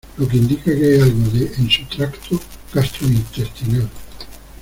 [0.17, 2.39] lo que indica que hay algo en su tracto
[2.73, 3.87] gastrointestinal